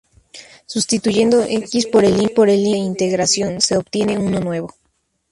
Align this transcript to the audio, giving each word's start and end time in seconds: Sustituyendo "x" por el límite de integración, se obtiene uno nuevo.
Sustituyendo 0.65 1.43
"x" 1.43 1.85
por 1.85 2.03
el 2.03 2.15
límite 2.17 2.63
de 2.63 2.77
integración, 2.79 3.61
se 3.61 3.77
obtiene 3.77 4.17
uno 4.17 4.39
nuevo. 4.39 4.73